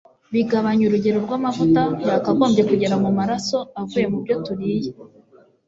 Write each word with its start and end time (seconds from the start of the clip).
Bigabanya 0.33 0.83
urugero 0.85 1.17
rw'amavuta 1.25 1.81
yakagombye 2.09 2.61
kugera 2.69 2.95
mu 3.03 3.09
maraso 3.17 3.57
avuye 3.81 4.05
mu 4.11 4.17
byo 4.23 4.35
turiye; 4.45 4.91